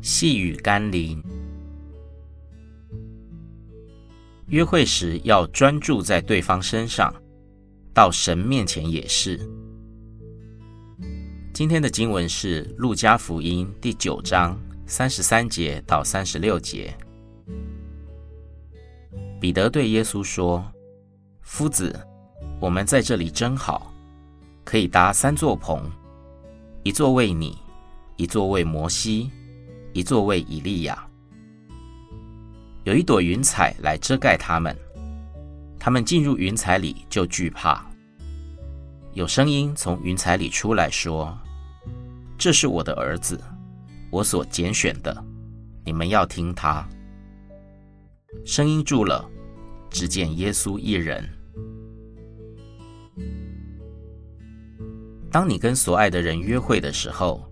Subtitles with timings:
[0.00, 1.22] 细雨甘霖。
[4.46, 7.12] 约会时要专注在对方身上，
[7.92, 9.38] 到神面前也是。
[11.52, 16.96] 今天的经文是《路加福音》第九章三十三节到三十六节。
[19.40, 20.64] 彼得对耶稣说
[21.42, 21.94] ：“夫子，
[22.60, 23.92] 我们在这里真好，
[24.64, 25.90] 可以搭三座棚，
[26.84, 27.58] 一座为你，
[28.16, 29.30] 一座为摩西，
[29.98, 30.96] 一座位以利亚。”
[32.86, 34.76] 有一朵云彩来遮盖他们，
[35.76, 37.84] 他们进入云彩里就惧怕。
[39.12, 41.36] 有声音从云彩里出来说
[42.38, 43.42] ：“这是我的儿子，
[44.08, 45.24] 我所拣选的，
[45.84, 46.88] 你们要听他。”
[48.46, 49.28] 声音住了，
[49.90, 51.28] 只见耶稣一人。
[55.32, 57.47] 当你跟所爱的人约会的时候，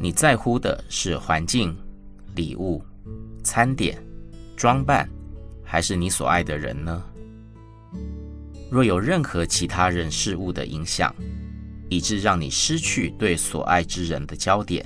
[0.00, 1.76] 你在乎的是环境、
[2.34, 2.82] 礼物、
[3.42, 4.02] 餐点。
[4.56, 5.08] 装扮，
[5.62, 7.04] 还是你所爱的人呢？
[8.68, 11.14] 若有任何其他人事物的影响，
[11.88, 14.84] 以致让你失去对所爱之人的焦点，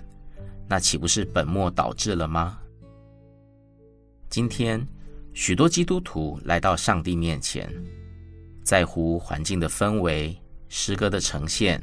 [0.69, 2.59] 那岂不是本末倒置了吗？
[4.29, 4.87] 今天，
[5.33, 7.73] 许多基督徒来到上帝面前，
[8.63, 10.37] 在乎环境的氛围、
[10.69, 11.83] 诗歌的呈现，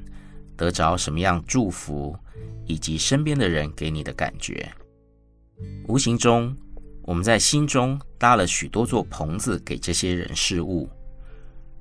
[0.56, 2.16] 得着什么样祝福，
[2.70, 4.72] 以及身边的人给你的感觉，
[5.88, 6.56] 无形中。
[7.02, 10.88] 我们在心中搭了许多座棚子给这些人事物，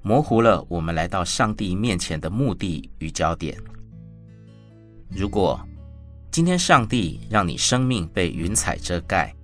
[0.00, 3.54] 模糊了我们来到上帝面前的目的与焦点。
[5.10, 5.60] 如果
[6.30, 9.34] 今天上帝让你生命被云彩遮盖，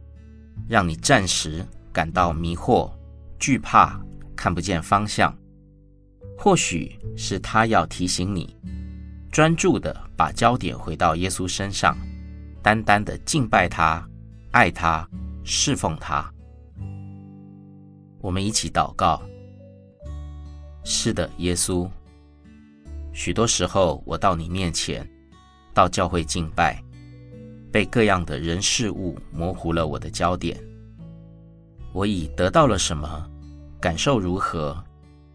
[0.66, 2.90] 让你暂时感到迷惑、
[3.38, 4.00] 惧怕、
[4.34, 5.36] 看不见方向，
[6.38, 8.56] 或许是他要提醒你，
[9.34, 11.98] 专注地把焦点回到耶稣身上，
[12.62, 14.08] 单单的敬拜他、
[14.52, 15.04] 爱他。
[15.42, 16.32] 侍奉他，
[18.20, 19.20] 我们一起祷告。
[20.84, 21.90] 是的，耶稣，
[23.12, 25.04] 许多时候我到你面前，
[25.74, 26.80] 到教会敬拜，
[27.72, 30.56] 被各样的人事物模糊了我的焦点。
[31.92, 33.28] 我以得到了什么，
[33.80, 34.80] 感受如何，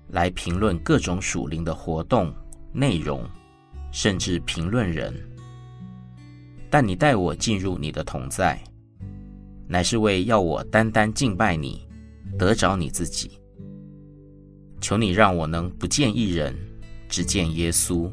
[0.08, 2.34] 来评论各种属灵的活动
[2.72, 3.24] 内容，
[3.92, 5.14] 甚至评论人。
[6.70, 8.60] 但你带我进入你的同在。
[9.68, 11.88] 乃是为要我单单敬拜你，
[12.38, 13.40] 得着你自己。
[14.82, 16.56] 求你让我能不见一人，
[17.08, 18.10] 只见耶稣。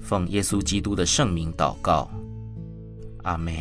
[0.00, 2.10] 奉耶稣基督的圣名祷告，
[3.22, 3.52] 阿门。